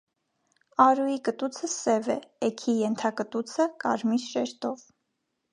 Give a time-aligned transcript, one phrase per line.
[0.85, 2.17] Արուի կտուցը սև է,
[2.49, 4.85] էգի ենթակտուցը՝ կարմիր շերտով։